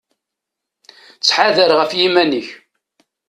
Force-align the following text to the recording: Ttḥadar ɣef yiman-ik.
Ttḥadar 1.19 1.71
ɣef 1.79 1.91
yiman-ik. 1.99 2.49